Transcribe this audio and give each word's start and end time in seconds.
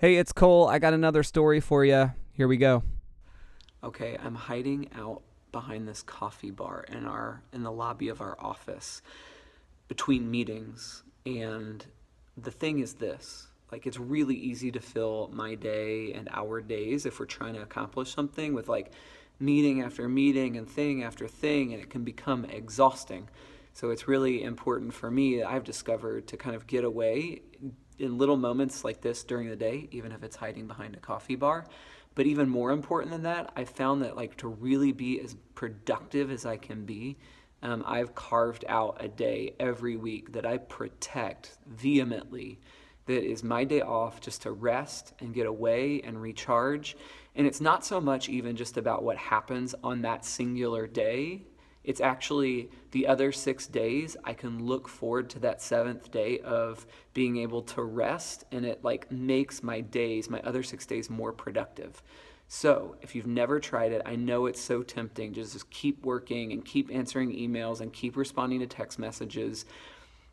Hey, 0.00 0.16
it's 0.16 0.32
Cole. 0.32 0.66
I 0.66 0.78
got 0.78 0.94
another 0.94 1.22
story 1.22 1.60
for 1.60 1.84
you. 1.84 2.10
Here 2.32 2.48
we 2.48 2.56
go. 2.56 2.82
Okay, 3.84 4.16
I'm 4.24 4.34
hiding 4.34 4.88
out 4.94 5.20
behind 5.52 5.86
this 5.86 6.02
coffee 6.02 6.50
bar 6.50 6.86
in 6.88 7.04
our 7.04 7.42
in 7.52 7.64
the 7.64 7.70
lobby 7.70 8.08
of 8.08 8.22
our 8.22 8.34
office 8.40 9.02
between 9.88 10.30
meetings 10.30 11.02
and 11.26 11.84
the 12.38 12.50
thing 12.50 12.78
is 12.78 12.94
this 12.94 13.48
like 13.70 13.86
it's 13.86 13.98
really 13.98 14.36
easy 14.36 14.70
to 14.70 14.80
fill 14.80 15.28
my 15.34 15.54
day 15.54 16.14
and 16.14 16.30
our 16.32 16.62
days 16.62 17.04
if 17.04 17.20
we're 17.20 17.26
trying 17.26 17.52
to 17.52 17.60
accomplish 17.60 18.14
something 18.14 18.54
with 18.54 18.70
like 18.70 18.92
meeting 19.38 19.82
after 19.82 20.08
meeting 20.08 20.56
and 20.56 20.66
thing 20.66 21.02
after 21.02 21.28
thing 21.28 21.74
and 21.74 21.82
it 21.82 21.90
can 21.90 22.04
become 22.04 22.46
exhausting 22.46 23.28
so 23.72 23.90
it's 23.90 24.08
really 24.08 24.42
important 24.42 24.92
for 24.92 25.10
me 25.10 25.42
i've 25.42 25.64
discovered 25.64 26.26
to 26.26 26.36
kind 26.36 26.56
of 26.56 26.66
get 26.66 26.84
away 26.84 27.42
in 28.00 28.16
little 28.18 28.36
moments 28.36 28.82
like 28.82 29.00
this 29.00 29.22
during 29.22 29.48
the 29.48 29.56
day, 29.56 29.88
even 29.92 30.10
if 30.10 30.22
it's 30.22 30.36
hiding 30.36 30.66
behind 30.66 30.94
a 30.96 31.00
coffee 31.00 31.36
bar. 31.36 31.66
But 32.14 32.26
even 32.26 32.48
more 32.48 32.72
important 32.72 33.12
than 33.12 33.22
that, 33.22 33.52
I 33.54 33.64
found 33.64 34.02
that 34.02 34.16
like 34.16 34.36
to 34.38 34.48
really 34.48 34.92
be 34.92 35.20
as 35.20 35.36
productive 35.54 36.30
as 36.30 36.44
I 36.44 36.56
can 36.56 36.84
be, 36.84 37.18
um, 37.62 37.84
I've 37.86 38.14
carved 38.14 38.64
out 38.68 38.96
a 39.00 39.08
day 39.08 39.54
every 39.60 39.96
week 39.96 40.32
that 40.32 40.46
I 40.46 40.56
protect 40.58 41.58
vehemently. 41.66 42.58
That 43.06 43.22
is 43.22 43.44
my 43.44 43.64
day 43.64 43.82
off 43.82 44.20
just 44.20 44.42
to 44.42 44.52
rest 44.52 45.12
and 45.20 45.34
get 45.34 45.46
away 45.46 46.00
and 46.02 46.20
recharge. 46.20 46.96
And 47.34 47.46
it's 47.46 47.60
not 47.60 47.84
so 47.84 48.00
much 48.00 48.28
even 48.28 48.56
just 48.56 48.76
about 48.76 49.02
what 49.02 49.16
happens 49.16 49.74
on 49.84 50.02
that 50.02 50.24
singular 50.24 50.86
day, 50.86 51.42
it's 51.82 52.00
actually 52.00 52.70
the 52.90 53.06
other 53.06 53.32
six 53.32 53.66
days 53.66 54.16
I 54.24 54.34
can 54.34 54.66
look 54.66 54.86
forward 54.88 55.30
to 55.30 55.38
that 55.40 55.62
seventh 55.62 56.10
day 56.10 56.38
of 56.40 56.86
being 57.14 57.38
able 57.38 57.62
to 57.62 57.82
rest, 57.82 58.44
and 58.52 58.66
it 58.66 58.84
like 58.84 59.10
makes 59.10 59.62
my 59.62 59.80
days, 59.80 60.28
my 60.28 60.40
other 60.40 60.62
six 60.62 60.84
days, 60.84 61.08
more 61.08 61.32
productive. 61.32 62.02
So, 62.52 62.96
if 63.00 63.14
you've 63.14 63.28
never 63.28 63.60
tried 63.60 63.92
it, 63.92 64.02
I 64.04 64.16
know 64.16 64.46
it's 64.46 64.60
so 64.60 64.82
tempting. 64.82 65.32
Just, 65.32 65.52
just 65.52 65.70
keep 65.70 66.04
working 66.04 66.52
and 66.52 66.64
keep 66.64 66.90
answering 66.92 67.32
emails 67.32 67.80
and 67.80 67.92
keep 67.92 68.16
responding 68.16 68.58
to 68.58 68.66
text 68.66 68.98
messages. 68.98 69.64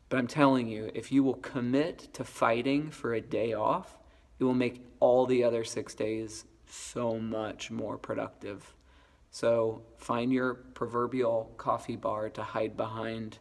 But 0.08 0.18
I'm 0.18 0.26
telling 0.26 0.66
you, 0.66 0.90
if 0.94 1.12
you 1.12 1.22
will 1.22 1.34
commit 1.34 2.12
to 2.14 2.24
fighting 2.24 2.90
for 2.90 3.14
a 3.14 3.20
day 3.20 3.52
off, 3.52 3.98
it 4.38 4.44
will 4.44 4.54
make 4.54 4.84
all 4.98 5.26
the 5.26 5.44
other 5.44 5.62
six 5.64 5.94
days 5.94 6.44
so 6.66 7.18
much 7.20 7.70
more 7.70 7.96
productive. 7.96 8.74
So 9.30 9.82
find 9.96 10.32
your 10.32 10.54
proverbial 10.54 11.52
coffee 11.56 11.96
bar 11.96 12.30
to 12.30 12.42
hide 12.42 12.76
behind 12.76 13.38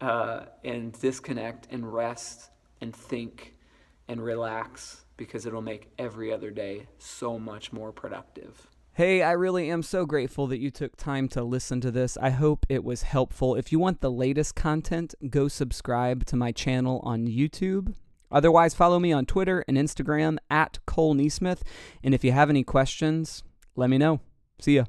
uh, 0.00 0.46
and 0.64 0.98
disconnect 0.98 1.68
and 1.70 1.92
rest 1.92 2.50
and 2.80 2.94
think 2.94 3.54
and 4.08 4.22
relax 4.22 5.04
because 5.16 5.46
it'll 5.46 5.62
make 5.62 5.90
every 5.98 6.32
other 6.32 6.50
day 6.50 6.86
so 6.98 7.38
much 7.38 7.72
more 7.72 7.92
productive. 7.92 8.68
Hey, 8.92 9.22
I 9.22 9.32
really 9.32 9.70
am 9.70 9.82
so 9.82 10.06
grateful 10.06 10.46
that 10.46 10.58
you 10.58 10.70
took 10.70 10.96
time 10.96 11.28
to 11.28 11.44
listen 11.44 11.82
to 11.82 11.90
this. 11.90 12.16
I 12.16 12.30
hope 12.30 12.64
it 12.70 12.82
was 12.82 13.02
helpful. 13.02 13.54
If 13.54 13.70
you 13.70 13.78
want 13.78 14.00
the 14.00 14.10
latest 14.10 14.54
content, 14.54 15.14
go 15.28 15.48
subscribe 15.48 16.24
to 16.26 16.36
my 16.36 16.50
channel 16.50 17.00
on 17.04 17.26
YouTube. 17.26 17.94
Otherwise, 18.30 18.74
follow 18.74 18.98
me 18.98 19.12
on 19.12 19.26
Twitter 19.26 19.64
and 19.68 19.76
Instagram 19.76 20.38
at 20.48 20.78
Cole 20.86 21.14
NeSmith. 21.14 21.60
And 22.02 22.14
if 22.14 22.24
you 22.24 22.32
have 22.32 22.48
any 22.48 22.64
questions, 22.64 23.42
let 23.76 23.90
me 23.90 23.98
know. 23.98 24.20
See 24.60 24.76
ya. 24.76 24.84